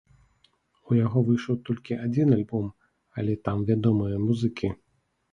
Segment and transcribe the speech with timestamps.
[0.91, 2.65] У яго выйшаў толькі адзін альбом,
[3.19, 4.71] але там вядомыя музыкі.